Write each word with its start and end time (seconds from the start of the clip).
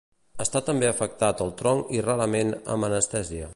Està 0.45 0.61
també 0.69 0.87
afectat 0.91 1.43
el 1.45 1.53
tronc 1.61 1.93
i 1.99 2.03
rarament 2.09 2.57
amb 2.77 2.91
anestèsia. 2.91 3.49